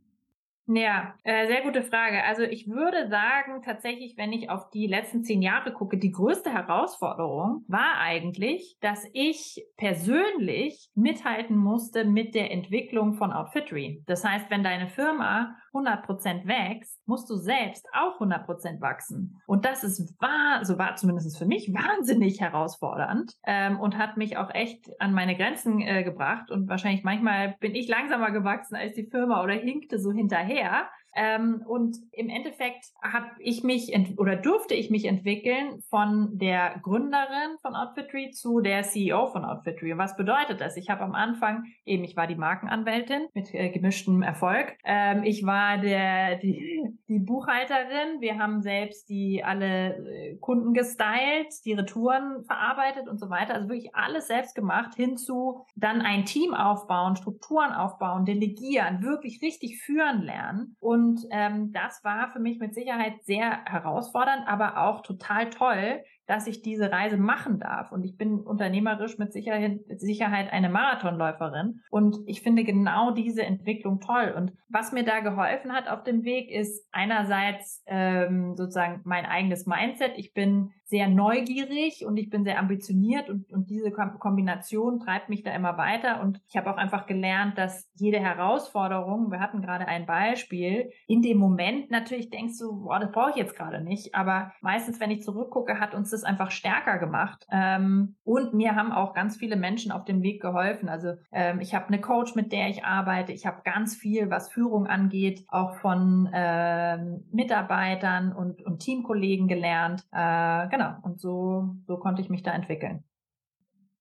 Ja, 0.68 1.14
äh, 1.22 1.46
sehr 1.46 1.62
gute 1.62 1.84
Frage. 1.84 2.24
Also 2.24 2.42
ich 2.42 2.68
würde 2.68 3.08
sagen, 3.08 3.62
tatsächlich, 3.62 4.16
wenn 4.16 4.32
ich 4.32 4.50
auf 4.50 4.68
die 4.70 4.88
letzten 4.88 5.22
zehn 5.22 5.40
Jahre 5.40 5.72
gucke, 5.72 5.96
die 5.96 6.10
größte 6.10 6.52
Herausforderung 6.52 7.64
war 7.68 7.98
eigentlich, 8.00 8.76
dass 8.80 9.06
ich 9.12 9.64
persönlich 9.76 10.90
mithalten 10.96 11.56
musste 11.56 12.04
mit 12.04 12.34
der 12.34 12.50
Entwicklung 12.50 13.14
von 13.14 13.32
Outfitry. 13.32 14.02
Das 14.06 14.24
heißt, 14.24 14.50
wenn 14.50 14.64
deine 14.64 14.88
Firma 14.88 15.56
100% 15.76 16.46
wächst, 16.46 17.00
musst 17.06 17.28
du 17.28 17.36
selbst 17.36 17.86
auch 17.92 18.20
100% 18.20 18.80
wachsen. 18.80 19.40
Und 19.46 19.64
das 19.64 19.84
ist 19.84 20.20
wahr, 20.20 20.64
so 20.64 20.78
war 20.78 20.96
zumindest 20.96 21.38
für 21.38 21.46
mich 21.46 21.72
wahnsinnig 21.72 22.40
herausfordernd 22.40 23.34
ähm, 23.44 23.78
und 23.80 23.98
hat 23.98 24.16
mich 24.16 24.36
auch 24.36 24.54
echt 24.54 25.00
an 25.00 25.12
meine 25.12 25.36
Grenzen 25.36 25.80
äh, 25.80 26.02
gebracht. 26.02 26.50
Und 26.50 26.68
wahrscheinlich 26.68 27.04
manchmal 27.04 27.56
bin 27.60 27.74
ich 27.74 27.88
langsamer 27.88 28.30
gewachsen 28.30 28.76
als 28.76 28.94
die 28.94 29.08
Firma 29.10 29.42
oder 29.42 29.54
hinkte 29.54 29.98
so 29.98 30.12
hinterher. 30.12 30.88
Ähm, 31.16 31.64
und 31.66 31.96
im 32.12 32.28
Endeffekt 32.28 32.92
habe 33.02 33.26
ich 33.38 33.64
mich 33.64 33.92
oder 34.18 34.36
durfte 34.36 34.74
ich 34.74 34.90
mich 34.90 35.06
entwickeln 35.06 35.80
von 35.88 36.36
der 36.38 36.78
Gründerin 36.82 37.56
von 37.62 37.74
Outfitry 37.74 38.30
zu 38.32 38.60
der 38.60 38.82
CEO 38.82 39.28
von 39.28 39.44
Outfitry. 39.44 39.92
Und 39.92 39.98
was 39.98 40.16
bedeutet 40.16 40.60
das? 40.60 40.76
Ich 40.76 40.90
habe 40.90 41.02
am 41.02 41.14
Anfang 41.14 41.64
eben, 41.86 42.04
ich 42.04 42.16
war 42.16 42.26
die 42.26 42.34
Markenanwältin 42.34 43.28
mit 43.32 43.54
äh, 43.54 43.70
gemischtem 43.70 44.22
Erfolg. 44.22 44.76
Ähm, 44.84 45.24
ich 45.24 45.46
war 45.46 45.78
der 45.78 46.36
die, 46.36 46.82
die 47.08 47.18
Buchhalterin. 47.18 48.20
Wir 48.20 48.38
haben 48.38 48.60
selbst 48.60 49.08
die 49.08 49.42
alle 49.42 49.96
äh, 49.96 50.36
Kunden 50.36 50.74
gestylt, 50.74 51.64
die 51.64 51.72
Retouren 51.72 52.44
verarbeitet 52.44 53.08
und 53.08 53.18
so 53.18 53.30
weiter. 53.30 53.54
Also 53.54 53.68
wirklich 53.68 53.94
alles 53.94 54.26
selbst 54.26 54.54
gemacht. 54.54 54.94
Hinzu 54.96 55.64
dann 55.76 56.02
ein 56.02 56.26
Team 56.26 56.52
aufbauen, 56.52 57.16
Strukturen 57.16 57.72
aufbauen, 57.72 58.26
delegieren, 58.26 59.02
wirklich 59.02 59.40
richtig 59.40 59.80
führen 59.80 60.20
lernen 60.20 60.76
und 60.78 61.05
und 61.06 61.24
ähm, 61.30 61.72
das 61.72 62.02
war 62.02 62.30
für 62.32 62.40
mich 62.40 62.58
mit 62.58 62.74
Sicherheit 62.74 63.22
sehr 63.22 63.64
herausfordernd, 63.64 64.48
aber 64.48 64.78
auch 64.78 65.02
total 65.02 65.50
toll, 65.50 66.02
dass 66.26 66.48
ich 66.48 66.62
diese 66.62 66.90
Reise 66.90 67.16
machen 67.16 67.60
darf. 67.60 67.92
Und 67.92 68.04
ich 68.04 68.16
bin 68.16 68.40
unternehmerisch 68.40 69.16
mit 69.16 69.32
Sicherheit, 69.32 70.52
eine 70.52 70.68
Marathonläuferin. 70.68 71.82
Und 71.90 72.18
ich 72.26 72.42
finde 72.42 72.64
genau 72.64 73.12
diese 73.12 73.44
Entwicklung 73.44 74.00
toll. 74.00 74.34
Und 74.36 74.52
was 74.68 74.90
mir 74.90 75.04
da 75.04 75.20
geholfen 75.20 75.72
hat 75.72 75.88
auf 75.88 76.02
dem 76.02 76.24
Weg, 76.24 76.50
ist 76.50 76.84
einerseits 76.90 77.84
ähm, 77.86 78.56
sozusagen 78.56 79.02
mein 79.04 79.26
eigenes 79.26 79.66
Mindset. 79.66 80.12
Ich 80.16 80.34
bin 80.34 80.72
sehr 80.88 81.08
neugierig 81.08 82.06
und 82.06 82.16
ich 82.16 82.30
bin 82.30 82.44
sehr 82.44 82.60
ambitioniert 82.60 83.28
und, 83.28 83.50
und 83.50 83.70
diese 83.70 83.90
Kombination 83.90 85.00
treibt 85.00 85.28
mich 85.28 85.42
da 85.42 85.52
immer 85.52 85.76
weiter. 85.76 86.20
Und 86.20 86.40
ich 86.48 86.56
habe 86.56 86.70
auch 86.70 86.76
einfach 86.76 87.06
gelernt, 87.06 87.58
dass 87.58 87.90
jede 87.94 88.20
Herausforderung, 88.20 89.32
wir 89.32 89.40
hatten 89.40 89.62
gerade 89.62 89.88
ein 89.88 90.06
Beispiel, 90.06 90.90
in 91.08 91.22
dem 91.22 91.38
Moment 91.38 91.90
natürlich 91.90 92.30
denkst 92.30 92.58
du, 92.60 92.84
boah, 92.84 93.00
das 93.00 93.10
brauche 93.10 93.30
ich 93.30 93.36
jetzt 93.36 93.56
gerade 93.56 93.82
nicht. 93.82 94.14
Aber 94.14 94.52
meistens, 94.60 95.00
wenn 95.00 95.10
ich 95.10 95.22
zurückgucke, 95.22 95.80
hat 95.80 95.92
uns 95.92 96.10
das 96.10 96.22
einfach 96.22 96.52
stärker 96.52 96.98
gemacht. 96.98 97.44
Ähm, 97.50 98.14
und 98.22 98.54
mir 98.54 98.76
haben 98.76 98.92
auch 98.92 99.12
ganz 99.12 99.36
viele 99.36 99.56
Menschen 99.56 99.90
auf 99.90 100.04
dem 100.04 100.22
Weg 100.22 100.40
geholfen. 100.40 100.88
Also 100.88 101.14
ähm, 101.32 101.60
ich 101.60 101.74
habe 101.74 101.88
eine 101.88 102.00
Coach, 102.00 102.36
mit 102.36 102.52
der 102.52 102.68
ich 102.68 102.84
arbeite. 102.84 103.32
Ich 103.32 103.44
habe 103.44 103.62
ganz 103.64 103.96
viel, 103.96 104.30
was 104.30 104.52
Führung 104.52 104.86
angeht, 104.86 105.44
auch 105.48 105.74
von 105.76 106.30
ähm, 106.32 107.24
Mitarbeitern 107.32 108.32
und, 108.32 108.64
und 108.64 108.78
Teamkollegen 108.78 109.48
gelernt. 109.48 110.04
Äh, 110.12 110.75
genau, 110.76 110.96
und 111.02 111.20
so, 111.20 111.76
so 111.86 111.96
konnte 111.96 112.22
ich 112.22 112.30
mich 112.30 112.42
da 112.42 112.52
entwickeln. 112.52 113.04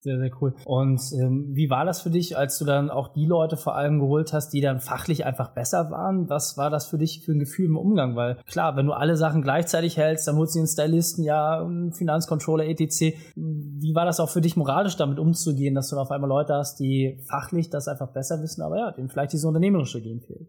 Sehr, 0.06 0.20
sehr 0.20 0.30
cool. 0.40 0.54
Und 0.66 1.02
ähm, 1.20 1.48
wie 1.56 1.72
war 1.72 1.84
das 1.84 2.00
für 2.00 2.12
dich, 2.12 2.38
als 2.38 2.60
du 2.60 2.66
dann 2.66 2.92
auch 2.92 3.08
die 3.08 3.26
Leute 3.26 3.58
vor 3.58 3.76
allem 3.76 4.00
geholt 4.00 4.34
hast, 4.34 4.50
die 4.50 4.62
dann 4.62 4.80
fachlich 4.80 5.26
einfach 5.26 5.56
besser 5.56 5.90
waren? 5.90 6.30
Was 6.30 6.58
war 6.58 6.70
das 6.70 6.86
für 6.86 7.00
dich 7.00 7.26
für 7.26 7.32
ein 7.32 7.40
Gefühl 7.40 7.66
im 7.66 7.76
Umgang? 7.76 8.16
Weil 8.16 8.36
klar, 8.46 8.76
wenn 8.76 8.86
du 8.86 8.94
alle 8.94 9.18
Sachen 9.18 9.42
gleichzeitig 9.42 9.98
hältst, 9.98 10.28
dann 10.28 10.36
holst 10.36 10.54
du 10.54 10.60
den 10.60 10.68
Stylisten, 10.68 11.24
ja, 11.24 11.68
Finanzcontroller, 11.92 12.68
etc. 12.68 13.18
Wie 13.36 13.96
war 13.96 14.06
das 14.06 14.20
auch 14.20 14.30
für 14.30 14.42
dich 14.42 14.56
moralisch 14.56 14.96
damit 14.96 15.18
umzugehen, 15.18 15.74
dass 15.74 15.90
du 15.90 15.98
auf 15.98 16.12
einmal 16.12 16.30
Leute 16.30 16.54
hast, 16.54 16.80
die 16.80 17.18
fachlich 17.28 17.72
das 17.72 17.88
einfach 17.88 18.10
besser 18.14 18.44
wissen, 18.44 18.62
aber 18.62 18.78
ja, 18.78 18.92
denen 18.92 19.10
vielleicht 19.10 19.34
diese 19.34 19.48
unternehmerische 19.48 20.04
Gehen 20.04 20.22
fehlt? 20.22 20.48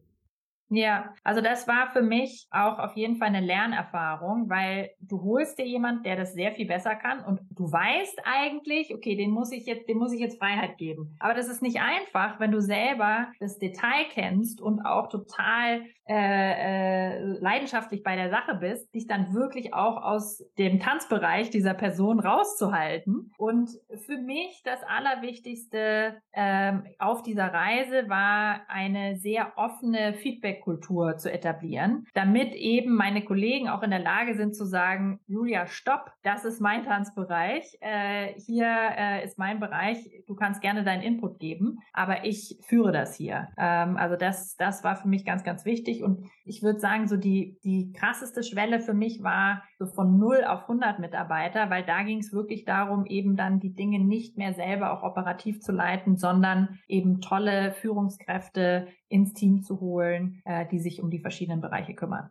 Ja, 0.69 1.15
also 1.23 1.41
das 1.41 1.69
war 1.69 1.91
für 1.93 2.03
mich 2.03 2.49
auch 2.51 2.81
auf 2.81 2.97
jeden 2.97 3.17
Fall 3.17 3.29
eine 3.29 3.41
Lernerfahrung, 3.41 4.49
weil 4.51 4.91
du 4.99 5.23
holst 5.23 5.59
dir 5.59 5.67
jemand, 5.67 6.05
der 6.05 6.17
das 6.17 6.35
sehr 6.35 6.53
viel 6.53 6.67
besser 6.67 6.97
kann 6.97 7.25
und 7.25 7.41
du 7.51 7.71
weißt 7.71 8.21
eigentlich, 8.25 8.93
okay, 8.93 9.17
den 9.17 9.31
muss 9.31 9.53
ich 9.53 9.67
jetzt, 9.67 9.89
dem 9.89 9.99
muss 9.99 10.13
ich 10.13 10.19
jetzt 10.19 10.39
Freiheit 10.39 10.77
geben. 10.77 11.17
Aber 11.21 11.35
das 11.35 11.49
ist 11.49 11.63
nicht 11.63 11.81
einfach, 11.81 12.41
wenn 12.41 12.51
du 12.51 12.61
selber 12.61 13.29
das 13.39 13.59
Detail 13.59 14.07
kennst 14.11 14.61
und 14.61 14.85
auch 14.85 15.09
total 15.09 15.85
äh, 16.09 17.17
äh, 17.17 17.19
leidenschaftlich 17.41 18.03
bei 18.03 18.17
der 18.17 18.31
Sache 18.31 18.55
bist, 18.55 18.95
dich 18.95 19.07
dann 19.07 19.35
wirklich 19.35 19.75
auch 19.75 20.03
aus 20.03 20.45
dem 20.59 20.81
Tanzbereich 20.81 21.51
dieser 21.51 21.75
Person 21.75 22.21
rauszuhalten. 22.21 23.33
Und 23.39 23.71
für 24.07 24.19
mich 24.19 24.63
das 24.65 24.81
Allerwichtigste 24.85 26.21
ähm, 26.33 26.85
auf 26.99 27.23
dieser 27.23 27.53
Reise 27.53 28.09
war 28.09 28.63
eine 28.69 29.17
sehr 29.17 29.53
offene 29.57 30.15
Feedback-Kultur 30.57 31.17
zu 31.19 31.33
etablieren, 31.33 32.07
damit 32.15 32.55
eben 32.55 32.95
meine 32.95 33.25
Kollegen 33.25 33.69
auch 33.69 33.83
in 33.83 33.91
der 33.91 34.01
Lage 34.01 34.35
sind 34.35 34.55
zu 34.55 34.65
sagen, 34.65 35.21
Julia, 35.27 35.67
stopp, 35.67 36.13
das 36.23 36.45
ist 36.45 36.61
mein 36.61 36.85
Tanzbereich, 36.85 37.79
äh, 37.81 38.35
hier 38.41 38.67
äh, 38.67 39.25
ist 39.25 39.39
mein 39.39 39.61
Bereich, 39.61 39.99
du 40.27 40.35
kannst 40.35 40.61
gerne 40.61 40.85
deinen 40.85 41.03
Input 41.03 41.39
geben, 41.39 41.79
aber 41.93 42.25
ich 42.25 42.59
führe 42.63 42.93
das 42.93 43.15
hier. 43.15 43.49
Ähm, 43.59 43.97
also 43.97 44.17
das, 44.17 44.57
das 44.57 44.85
war 44.85 44.97
für 44.97 45.09
mich 45.09 45.25
ganz, 45.25 45.45
ganz 45.45 45.65
wichtig. 45.65 46.03
Und 46.03 46.29
ich 46.45 46.63
würde 46.63 46.81
sagen, 46.81 47.09
so 47.09 47.17
die, 47.17 47.59
die 47.65 47.93
krasseste 47.93 48.43
Schwelle 48.43 48.81
für 48.81 48.95
mich 48.95 49.23
war 49.23 49.63
so 49.79 49.87
von 49.87 50.19
0 50.19 50.45
auf 50.45 50.63
100 50.63 50.99
Mitarbeiter, 50.99 51.71
weil 51.71 51.85
da 51.85 52.03
ging 52.03 52.19
es 52.19 52.33
wirklich 52.33 52.65
darum, 52.65 53.07
eben 53.07 53.37
dann 53.37 53.61
die 53.61 53.75
Dinge 53.75 53.99
nicht 53.99 54.37
mehr 54.39 54.55
selber 54.55 54.93
auch 54.93 55.03
operativ 55.03 55.61
zu 55.61 55.73
leiten, 55.73 56.17
sondern 56.17 56.79
eben 56.89 57.21
tolle 57.21 57.73
Führungskräfte 57.73 58.89
ins 59.09 59.33
Team 59.35 59.63
zu 59.63 59.81
holen, 59.81 60.41
äh, 60.45 60.67
die 60.67 60.81
sich 60.81 61.03
um 61.03 61.11
die 61.11 61.21
verschiedenen 61.21 61.61
Bereiche 61.61 61.95
kümmern. 61.95 62.31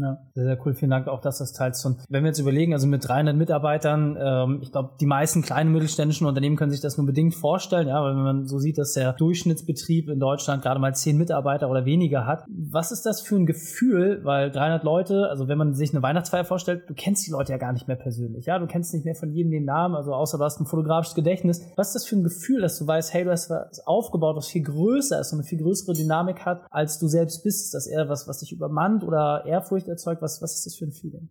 Ja, 0.00 0.18
sehr, 0.34 0.44
sehr 0.44 0.58
cool. 0.64 0.74
Vielen 0.74 0.90
Dank 0.90 1.08
auch, 1.08 1.20
dass 1.20 1.38
das 1.38 1.52
teilst. 1.52 1.84
Und 1.84 1.98
wenn 2.08 2.22
wir 2.22 2.28
jetzt 2.28 2.38
überlegen, 2.38 2.72
also 2.72 2.86
mit 2.86 3.06
300 3.06 3.36
Mitarbeitern, 3.36 4.16
ähm, 4.20 4.58
ich 4.62 4.72
glaube, 4.72 4.90
die 5.00 5.06
meisten 5.06 5.42
kleinen 5.42 5.72
mittelständischen 5.72 6.26
Unternehmen 6.26 6.56
können 6.56 6.70
sich 6.70 6.80
das 6.80 6.96
nur 6.96 7.06
bedingt 7.06 7.34
vorstellen, 7.34 7.88
ja, 7.88 8.02
weil 8.02 8.14
wenn 8.14 8.22
man 8.22 8.46
so 8.46 8.58
sieht, 8.58 8.78
dass 8.78 8.92
der 8.92 9.12
Durchschnittsbetrieb 9.12 10.08
in 10.08 10.20
Deutschland 10.20 10.62
gerade 10.62 10.80
mal 10.80 10.94
10 10.94 11.16
Mitarbeiter 11.16 11.68
oder 11.68 11.84
weniger 11.84 12.26
hat. 12.26 12.44
Was 12.48 12.92
ist 12.92 13.06
das 13.06 13.20
für 13.20 13.36
ein 13.36 13.46
Gefühl? 13.46 14.20
Weil 14.24 14.50
300 14.50 14.84
Leute, 14.84 15.28
also 15.30 15.48
wenn 15.48 15.58
man 15.58 15.74
sich 15.74 15.92
eine 15.92 16.02
Weihnachtsfeier 16.02 16.44
vorstellt, 16.44 16.88
du 16.88 16.94
kennst 16.94 17.26
die 17.26 17.30
Leute 17.30 17.52
ja 17.52 17.58
gar 17.58 17.72
nicht 17.72 17.88
mehr 17.88 17.96
persönlich, 17.96 18.46
ja, 18.46 18.58
du 18.58 18.66
kennst 18.66 18.94
nicht 18.94 19.04
mehr 19.04 19.14
von 19.14 19.30
jedem 19.30 19.50
den 19.50 19.64
Namen, 19.64 19.94
also 19.94 20.14
außer 20.14 20.38
du 20.38 20.44
hast 20.44 20.60
ein 20.60 20.66
fotografisches 20.66 21.14
Gedächtnis. 21.14 21.62
Was 21.76 21.88
ist 21.88 21.94
das 21.94 22.06
für 22.06 22.16
ein 22.16 22.24
Gefühl, 22.24 22.60
dass 22.60 22.78
du 22.78 22.86
weißt, 22.86 23.12
hey, 23.14 23.24
du 23.24 23.30
hast 23.30 23.50
was 23.50 23.84
aufgebaut, 23.86 24.36
was 24.36 24.48
viel 24.48 24.62
größer 24.62 25.20
ist 25.20 25.32
und 25.32 25.40
eine 25.40 25.46
viel 25.46 25.58
größere 25.58 25.94
Dynamik 25.94 26.44
hat, 26.44 26.62
als 26.70 26.98
du 26.98 27.08
selbst 27.08 27.42
bist? 27.42 27.68
dass 27.78 27.86
eher 27.86 28.08
was, 28.08 28.28
was 28.28 28.38
dich 28.38 28.52
übermannt 28.52 29.04
oder 29.04 29.44
Ehrfurcht 29.46 29.87
erzeugt? 29.88 30.22
Was, 30.22 30.40
was 30.42 30.54
ist 30.54 30.66
das 30.66 30.76
für 30.76 30.86
ein 30.86 30.92
Feeling? 30.92 31.28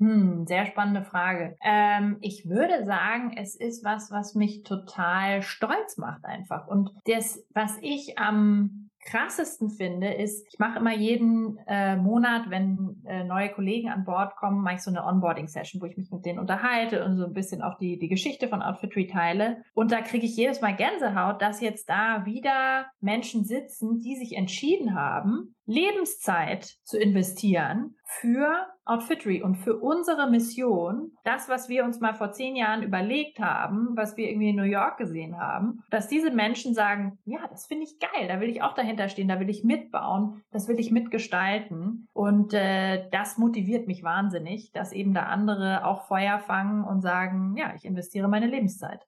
Hm, 0.00 0.46
sehr 0.46 0.64
spannende 0.66 1.04
Frage. 1.04 1.56
Ähm, 1.62 2.16
ich 2.20 2.48
würde 2.48 2.86
sagen, 2.86 3.34
es 3.36 3.54
ist 3.54 3.84
was, 3.84 4.10
was 4.10 4.34
mich 4.34 4.62
total 4.62 5.42
stolz 5.42 5.98
macht 5.98 6.24
einfach. 6.24 6.66
Und 6.68 6.90
das, 7.04 7.44
was 7.50 7.76
ich 7.82 8.18
am 8.18 8.89
krassesten 9.04 9.70
finde, 9.70 10.12
ist, 10.12 10.46
ich 10.52 10.58
mache 10.58 10.78
immer 10.78 10.94
jeden 10.94 11.58
äh, 11.66 11.96
Monat, 11.96 12.50
wenn 12.50 13.02
äh, 13.06 13.24
neue 13.24 13.50
Kollegen 13.50 13.88
an 13.88 14.04
Bord 14.04 14.36
kommen, 14.36 14.62
mache 14.62 14.76
ich 14.76 14.82
so 14.82 14.90
eine 14.90 15.04
Onboarding-Session, 15.04 15.80
wo 15.80 15.86
ich 15.86 15.96
mich 15.96 16.10
mit 16.10 16.24
denen 16.24 16.38
unterhalte 16.38 17.04
und 17.04 17.16
so 17.16 17.24
ein 17.24 17.32
bisschen 17.32 17.62
auch 17.62 17.78
die, 17.78 17.98
die 17.98 18.08
Geschichte 18.08 18.48
von 18.48 18.62
Outfitry 18.62 19.06
teile. 19.06 19.62
Und 19.74 19.92
da 19.92 20.02
kriege 20.02 20.26
ich 20.26 20.36
jedes 20.36 20.60
Mal 20.60 20.76
Gänsehaut, 20.76 21.40
dass 21.40 21.60
jetzt 21.60 21.88
da 21.88 22.26
wieder 22.26 22.86
Menschen 23.00 23.44
sitzen, 23.44 24.00
die 24.00 24.16
sich 24.16 24.36
entschieden 24.36 24.94
haben, 24.94 25.54
Lebenszeit 25.66 26.64
zu 26.82 26.98
investieren 26.98 27.94
für 28.04 28.66
Outfitry 28.90 29.42
und 29.42 29.56
für 29.56 29.76
unsere 29.76 30.28
Mission, 30.28 31.12
das, 31.24 31.48
was 31.48 31.68
wir 31.68 31.84
uns 31.84 32.00
mal 32.00 32.14
vor 32.14 32.32
zehn 32.32 32.56
Jahren 32.56 32.82
überlegt 32.82 33.38
haben, 33.38 33.90
was 33.94 34.16
wir 34.16 34.28
irgendwie 34.28 34.50
in 34.50 34.56
New 34.56 34.62
York 34.64 34.98
gesehen 34.98 35.38
haben, 35.38 35.84
dass 35.90 36.08
diese 36.08 36.30
Menschen 36.30 36.74
sagen, 36.74 37.18
ja, 37.24 37.46
das 37.48 37.66
finde 37.66 37.84
ich 37.84 38.00
geil, 38.00 38.26
da 38.26 38.40
will 38.40 38.48
ich 38.48 38.62
auch 38.62 38.74
dahinter 38.74 39.08
stehen, 39.08 39.28
da 39.28 39.38
will 39.38 39.48
ich 39.48 39.62
mitbauen, 39.62 40.42
das 40.50 40.66
will 40.66 40.80
ich 40.80 40.90
mitgestalten. 40.90 42.08
Und 42.12 42.52
äh, 42.52 43.08
das 43.10 43.38
motiviert 43.38 43.86
mich 43.86 44.02
wahnsinnig, 44.02 44.72
dass 44.72 44.92
eben 44.92 45.14
da 45.14 45.22
andere 45.24 45.84
auch 45.84 46.06
Feuer 46.08 46.40
fangen 46.40 46.84
und 46.84 47.00
sagen, 47.00 47.54
ja, 47.56 47.72
ich 47.76 47.84
investiere 47.84 48.28
meine 48.28 48.46
Lebenszeit. 48.46 49.06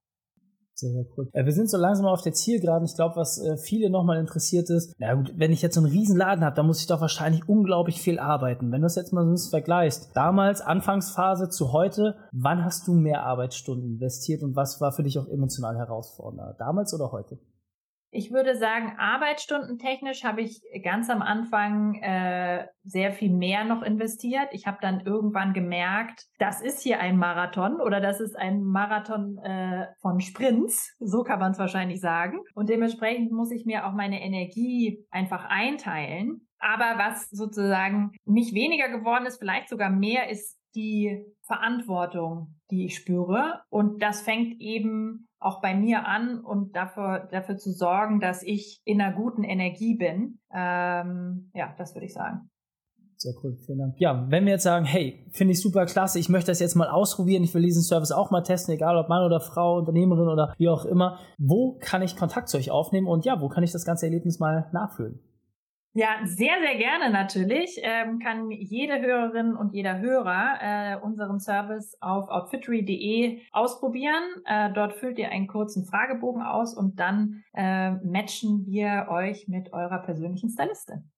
Sehr, 0.82 0.90
sehr 0.90 1.06
cool. 1.16 1.28
Äh, 1.32 1.44
wir 1.44 1.52
sind 1.52 1.70
so 1.70 1.76
langsam 1.76 2.06
auf 2.06 2.22
der 2.22 2.32
Zielgeraden. 2.32 2.84
Ich 2.84 2.96
glaube, 2.96 3.14
was 3.14 3.38
äh, 3.38 3.56
viele 3.56 3.88
nochmal 3.88 4.18
interessiert 4.18 4.68
ist, 4.68 4.94
na 4.98 5.14
gut, 5.14 5.32
wenn 5.36 5.52
ich 5.52 5.62
jetzt 5.62 5.76
so 5.76 5.80
einen 5.80 5.92
riesen 5.92 6.16
Laden 6.16 6.44
habe, 6.44 6.56
dann 6.56 6.66
muss 6.66 6.80
ich 6.80 6.88
doch 6.88 7.00
wahrscheinlich 7.00 7.48
unglaublich 7.48 8.00
viel 8.00 8.18
arbeiten. 8.18 8.72
Wenn 8.72 8.80
du 8.80 8.86
das 8.86 8.96
jetzt 8.96 9.12
mal 9.12 9.22
so 9.22 9.30
ein 9.30 9.34
bisschen 9.34 9.50
vergleichst, 9.50 10.10
damals, 10.14 10.60
Anfangsphase 10.60 11.50
zu 11.50 11.72
heute, 11.72 12.16
wann 12.32 12.64
hast 12.64 12.88
du 12.88 12.94
mehr 12.94 13.22
Arbeitsstunden 13.22 13.92
investiert 13.92 14.42
und 14.42 14.56
was 14.56 14.80
war 14.80 14.90
für 14.90 15.04
dich 15.04 15.18
auch 15.20 15.28
emotional 15.28 15.76
herausfordernder? 15.76 16.56
Damals 16.58 16.92
oder 16.94 17.12
heute? 17.12 17.38
Ich 18.14 18.30
würde 18.30 18.54
sagen, 18.56 18.92
arbeitsstundentechnisch 18.98 20.22
habe 20.22 20.42
ich 20.42 20.60
ganz 20.84 21.08
am 21.08 21.22
Anfang 21.22 21.94
äh, 21.94 22.66
sehr 22.84 23.10
viel 23.12 23.32
mehr 23.32 23.64
noch 23.64 23.82
investiert. 23.82 24.48
Ich 24.52 24.66
habe 24.66 24.76
dann 24.82 25.00
irgendwann 25.06 25.54
gemerkt, 25.54 26.26
das 26.38 26.60
ist 26.60 26.82
hier 26.82 27.00
ein 27.00 27.16
Marathon 27.16 27.80
oder 27.80 28.02
das 28.02 28.20
ist 28.20 28.36
ein 28.36 28.62
Marathon 28.64 29.38
äh, 29.38 29.86
von 30.02 30.20
Sprints, 30.20 30.94
so 31.00 31.22
kann 31.22 31.38
man 31.38 31.52
es 31.52 31.58
wahrscheinlich 31.58 32.02
sagen. 32.02 32.40
Und 32.54 32.68
dementsprechend 32.68 33.32
muss 33.32 33.50
ich 33.50 33.64
mir 33.64 33.86
auch 33.86 33.94
meine 33.94 34.22
Energie 34.22 35.06
einfach 35.10 35.46
einteilen. 35.48 36.46
Aber 36.58 36.98
was 36.98 37.30
sozusagen 37.30 38.12
nicht 38.26 38.54
weniger 38.54 38.90
geworden 38.90 39.24
ist, 39.24 39.38
vielleicht 39.38 39.70
sogar 39.70 39.88
mehr, 39.88 40.28
ist 40.28 40.58
die 40.74 41.24
Verantwortung, 41.46 42.56
die 42.70 42.84
ich 42.84 42.96
spüre. 42.96 43.62
Und 43.70 44.02
das 44.02 44.20
fängt 44.20 44.60
eben 44.60 45.28
auch 45.44 45.60
bei 45.60 45.74
mir 45.74 46.06
an 46.06 46.40
und 46.40 46.76
dafür, 46.76 47.28
dafür 47.30 47.56
zu 47.56 47.72
sorgen, 47.72 48.20
dass 48.20 48.42
ich 48.42 48.80
in 48.84 49.00
einer 49.00 49.14
guten 49.14 49.44
Energie 49.44 49.96
bin. 49.96 50.38
Ähm, 50.52 51.50
ja, 51.54 51.74
das 51.78 51.94
würde 51.94 52.06
ich 52.06 52.14
sagen. 52.14 52.50
Sehr 53.22 53.34
cool, 53.44 53.56
vielen 53.64 53.78
Dank. 53.78 53.94
Ja, 53.98 54.26
wenn 54.30 54.46
wir 54.46 54.52
jetzt 54.52 54.64
sagen, 54.64 54.84
hey, 54.84 55.24
finde 55.30 55.52
ich 55.52 55.62
super 55.62 55.86
klasse, 55.86 56.18
ich 56.18 56.28
möchte 56.28 56.50
das 56.50 56.58
jetzt 56.58 56.74
mal 56.74 56.88
ausprobieren, 56.88 57.44
ich 57.44 57.54
will 57.54 57.62
diesen 57.62 57.82
Service 57.82 58.10
auch 58.10 58.32
mal 58.32 58.42
testen, 58.42 58.74
egal 58.74 58.96
ob 58.96 59.08
Mann 59.08 59.24
oder 59.24 59.40
Frau, 59.40 59.78
Unternehmerin 59.78 60.26
oder 60.26 60.54
wie 60.58 60.68
auch 60.68 60.84
immer, 60.84 61.18
wo 61.38 61.78
kann 61.80 62.02
ich 62.02 62.16
Kontakt 62.16 62.48
zu 62.48 62.56
euch 62.56 62.72
aufnehmen 62.72 63.06
und 63.06 63.24
ja, 63.24 63.40
wo 63.40 63.48
kann 63.48 63.62
ich 63.62 63.70
das 63.70 63.84
ganze 63.84 64.06
Erlebnis 64.06 64.40
mal 64.40 64.68
nachfühlen? 64.72 65.20
Ja, 65.94 66.20
sehr, 66.24 66.54
sehr 66.62 66.78
gerne 66.78 67.10
natürlich. 67.10 67.78
Ähm, 67.82 68.18
kann 68.18 68.50
jede 68.50 69.00
Hörerin 69.00 69.54
und 69.54 69.74
jeder 69.74 70.00
Hörer 70.00 70.58
äh, 70.62 70.96
unseren 71.04 71.38
Service 71.38 71.96
auf 72.00 72.28
outfittery.de 72.30 73.40
ausprobieren. 73.52 74.22
Äh, 74.46 74.72
dort 74.72 74.94
füllt 74.94 75.18
ihr 75.18 75.28
einen 75.30 75.48
kurzen 75.48 75.84
Fragebogen 75.84 76.42
aus 76.42 76.74
und 76.74 76.98
dann 76.98 77.42
äh, 77.52 77.90
matchen 77.90 78.64
wir 78.66 79.08
euch 79.10 79.48
mit 79.48 79.74
eurer 79.74 79.98
persönlichen 79.98 80.48
Stylistin. 80.48 81.10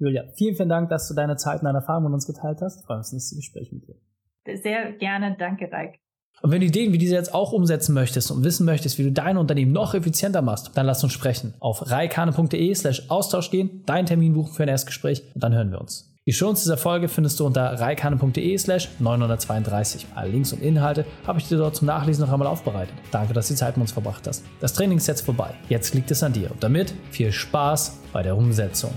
Julia, 0.00 0.24
vielen, 0.36 0.56
vielen 0.56 0.68
Dank, 0.68 0.88
dass 0.88 1.08
du 1.08 1.14
deine 1.14 1.36
Zeit 1.36 1.60
und 1.60 1.66
deine 1.66 1.78
Erfahrungen 1.78 2.06
mit 2.06 2.14
uns 2.14 2.26
geteilt 2.26 2.60
hast. 2.60 2.80
Ich 2.80 2.86
freue 2.86 2.96
mich 2.96 3.06
auf 3.06 3.06
das 3.06 3.12
nächste 3.12 3.36
Gespräch 3.36 3.72
mit 3.72 3.86
dir. 3.86 4.56
Sehr 4.56 4.92
gerne. 4.94 5.36
Danke, 5.38 5.70
Reik. 5.70 6.00
Und 6.42 6.50
wenn 6.50 6.60
du 6.60 6.66
Ideen 6.66 6.92
wie 6.92 6.98
diese 6.98 7.14
jetzt 7.14 7.34
auch 7.34 7.52
umsetzen 7.52 7.94
möchtest 7.94 8.30
und 8.30 8.44
wissen 8.44 8.64
möchtest, 8.64 8.98
wie 8.98 9.04
du 9.04 9.12
dein 9.12 9.36
Unternehmen 9.36 9.72
noch 9.72 9.94
effizienter 9.94 10.42
machst, 10.42 10.70
dann 10.74 10.86
lass 10.86 11.02
uns 11.02 11.12
sprechen. 11.12 11.54
Auf 11.60 11.90
reikane.de 11.90 12.74
slash 12.74 13.02
Austausch 13.08 13.50
gehen, 13.50 13.82
deinen 13.86 14.06
Termin 14.06 14.34
buchen 14.34 14.52
für 14.52 14.62
ein 14.62 14.68
Erstgespräch 14.68 15.22
und 15.34 15.42
dann 15.42 15.54
hören 15.54 15.70
wir 15.70 15.80
uns. 15.80 16.08
Die 16.28 16.34
Shownotes 16.34 16.64
dieser 16.64 16.76
Folge 16.76 17.08
findest 17.08 17.40
du 17.40 17.46
unter 17.46 17.80
reikane.de 17.80 18.58
slash 18.58 18.90
932. 18.98 20.08
Alle 20.14 20.30
Links 20.30 20.52
und 20.52 20.60
Inhalte 20.60 21.06
habe 21.26 21.38
ich 21.38 21.48
dir 21.48 21.56
dort 21.56 21.74
zum 21.74 21.86
Nachlesen 21.86 22.26
noch 22.26 22.30
einmal 22.30 22.48
aufbereitet. 22.48 22.94
Danke, 23.10 23.32
dass 23.32 23.48
du 23.48 23.54
die 23.54 23.58
Zeit 23.58 23.78
mit 23.78 23.84
uns 23.84 23.92
verbracht 23.92 24.26
hast. 24.26 24.44
Das 24.60 24.74
Training 24.74 24.98
ist 24.98 25.06
jetzt 25.06 25.22
vorbei. 25.22 25.54
Jetzt 25.70 25.94
liegt 25.94 26.10
es 26.10 26.22
an 26.22 26.34
dir 26.34 26.50
und 26.50 26.62
damit 26.62 26.92
viel 27.10 27.32
Spaß 27.32 28.00
bei 28.12 28.22
der 28.22 28.36
Umsetzung. 28.36 28.90